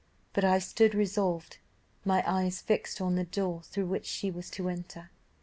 [0.33, 1.59] But I stood resolved;
[2.05, 5.11] my eyes fixed on the door through which she was to enter.